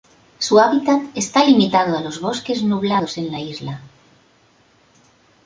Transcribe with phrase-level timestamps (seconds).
[0.39, 3.81] Su hábitat está limitado a los bosques nublados en la isla.